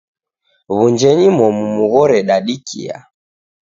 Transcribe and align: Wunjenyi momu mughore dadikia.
Wunjenyi 0.75 1.27
momu 1.37 1.65
mughore 1.75 2.17
dadikia. 2.27 2.97